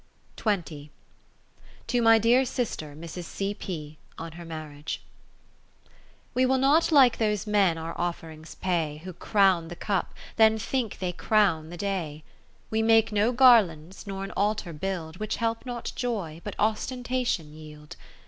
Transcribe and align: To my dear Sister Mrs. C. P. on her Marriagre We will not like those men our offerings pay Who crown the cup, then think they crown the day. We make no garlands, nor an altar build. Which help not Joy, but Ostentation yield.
To 0.37 2.01
my 2.01 2.17
dear 2.17 2.43
Sister 2.43 2.95
Mrs. 2.95 3.25
C. 3.25 3.53
P. 3.53 3.99
on 4.17 4.31
her 4.31 4.43
Marriagre 4.45 4.97
We 6.33 6.43
will 6.43 6.57
not 6.57 6.91
like 6.91 7.19
those 7.19 7.45
men 7.45 7.77
our 7.77 7.95
offerings 8.01 8.55
pay 8.55 8.97
Who 9.03 9.13
crown 9.13 9.67
the 9.67 9.75
cup, 9.75 10.15
then 10.37 10.57
think 10.57 10.97
they 10.97 11.11
crown 11.11 11.69
the 11.69 11.77
day. 11.77 12.23
We 12.71 12.81
make 12.81 13.11
no 13.11 13.31
garlands, 13.31 14.07
nor 14.07 14.23
an 14.23 14.31
altar 14.31 14.73
build. 14.73 15.17
Which 15.17 15.35
help 15.35 15.67
not 15.67 15.91
Joy, 15.95 16.41
but 16.43 16.55
Ostentation 16.57 17.53
yield. 17.53 17.95